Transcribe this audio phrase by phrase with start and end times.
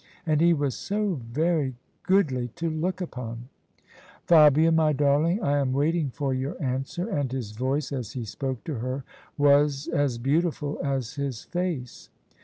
[0.25, 3.49] And he was so very goodly to look upon!"
[4.27, 8.63] Fabia, my darling, I am waiting for your answer." And his voice, as he spoke
[8.63, 9.03] to her,
[9.37, 12.09] was as beautiful as his face.